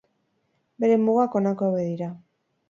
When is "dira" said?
1.93-2.09